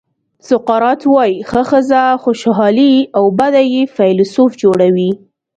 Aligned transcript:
سقراط 0.49 1.01
وایي 1.13 1.35
ښه 1.49 1.61
ښځه 1.69 2.01
خوشالي 2.23 2.93
او 3.17 3.23
بده 3.39 3.61
یې 3.73 3.81
فیلسوف 3.95 4.51
جوړوي. 4.63 5.11